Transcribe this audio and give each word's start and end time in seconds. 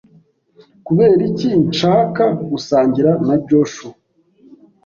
kuberiki 0.85 1.49
nshaka 1.67 2.23
gusangira 2.51 3.11
na 3.27 3.35
Joshua? 3.47 3.93